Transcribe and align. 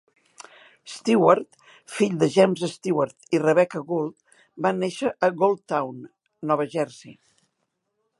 Steward, 0.91 1.49
fill 1.97 2.15
de 2.23 2.29
James 2.37 2.63
Steward 2.77 3.29
i 3.39 3.41
Rebecca 3.43 3.81
Gould, 3.91 4.15
va 4.67 4.73
néixer 4.79 5.11
a 5.11 5.29
Gouldtown, 5.43 6.01
Nova 6.53 6.67
Jersey. 6.77 7.15